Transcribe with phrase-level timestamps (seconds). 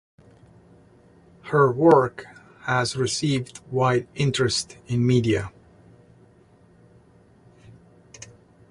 [1.43, 2.25] Her work
[2.61, 5.51] has received wide interest in media.